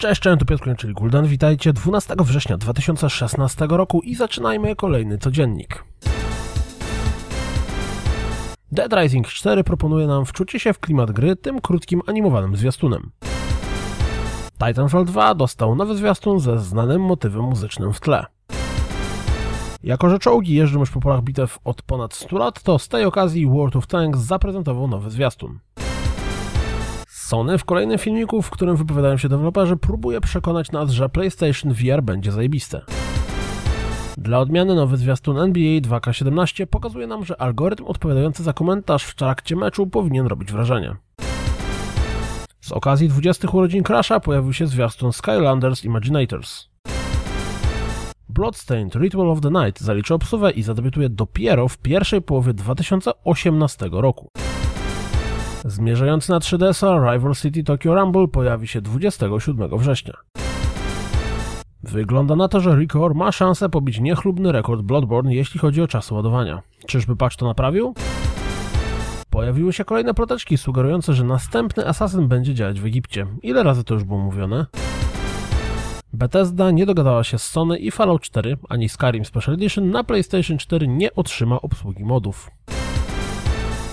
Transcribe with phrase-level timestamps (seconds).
[0.00, 1.26] Cześć, cześć, tu Piotr czyli Guldan.
[1.26, 5.84] Witajcie 12 września 2016 roku i zaczynajmy kolejny codziennik.
[8.72, 13.10] Dead Rising 4 proponuje nam wczucie się w klimat gry tym krótkim animowanym zwiastunem.
[14.66, 18.26] Titanfall 2 dostał nowy zwiastun ze znanym motywem muzycznym w tle.
[19.82, 23.04] Jako że czołgi jeżdżą już po polach bitew od ponad 100 lat, to z tej
[23.04, 25.58] okazji World of Tanks zaprezentował nowy zwiastun.
[27.30, 32.02] Sony w kolejnym filmiku, w którym wypowiadają się deweloperzy, próbuje przekonać nas, że PlayStation VR
[32.02, 32.82] będzie zajebiste.
[34.18, 39.56] Dla odmiany nowy zwiastun NBA 2K17 pokazuje nam, że algorytm odpowiadający za komentarz w trakcie
[39.56, 40.96] meczu powinien robić wrażenie.
[42.60, 46.68] Z okazji 20 urodzin Crasha pojawił się zwiastun Skylanders Imaginators.
[48.28, 54.28] Bloodstained Ritual of the Night zaliczy obsuwę i zadebiutuje dopiero w pierwszej połowie 2018 roku.
[55.70, 60.14] Zmierzający na 3DS-a Rival City Tokyo Rumble pojawi się 27 września.
[61.82, 66.10] Wygląda na to, że Record ma szansę pobić niechlubny rekord Bloodborne, jeśli chodzi o czas
[66.10, 66.62] ładowania.
[66.86, 67.94] Czyżby patch to naprawił?
[69.30, 73.26] Pojawiły się kolejne ploteczki sugerujące, że następny Assassin będzie działać w Egipcie.
[73.42, 74.66] Ile razy to już było mówione?
[76.12, 80.58] Bethesda nie dogadała się z Sony i Fallout 4 ani Skyrim Special Edition na PlayStation
[80.58, 82.50] 4 nie otrzyma obsługi modów.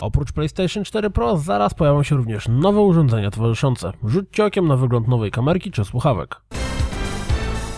[0.00, 3.92] Oprócz PlayStation 4 Pro zaraz pojawią się również nowe urządzenia towarzyszące.
[4.04, 6.40] Rzućcie okiem na wygląd nowej kamerki czy słuchawek.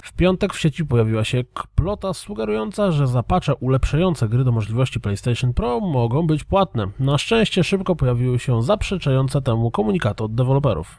[0.03, 5.55] W piątek w sieci pojawiła się plota sugerująca, że zapacze ulepszające gry do możliwości PlayStation
[5.55, 6.87] Pro mogą być płatne.
[7.01, 10.99] Na szczęście szybko pojawiły się zaprzeczające temu komunikaty od deweloperów.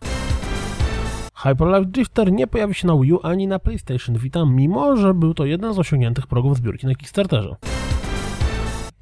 [1.36, 5.34] Hyperlight Drifter nie pojawi się na Wii U ani na PlayStation Vita, mimo że był
[5.34, 7.56] to jeden z osiągniętych progów zbiórki na Kickstarterze.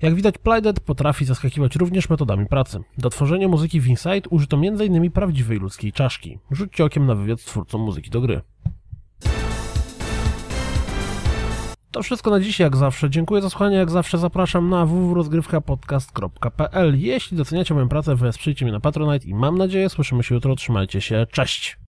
[0.01, 2.79] Jak widać, Playdead potrafi zaskakiwać również metodami pracy.
[2.97, 5.11] Do tworzenia muzyki w Inside użyto m.in.
[5.11, 6.39] prawdziwej ludzkiej czaszki.
[6.51, 8.41] Rzućcie okiem na wywiad z twórcą muzyki do gry.
[11.91, 13.09] To wszystko na dziś, jak zawsze.
[13.09, 18.79] Dziękuję za słuchanie, jak zawsze zapraszam na www.rozgrywkapodcast.pl Jeśli doceniacie moją pracę, wesprzyjcie mnie na
[18.79, 20.55] Patronite i mam nadzieję słyszymy się jutro.
[20.55, 21.77] Trzymajcie się, cześć!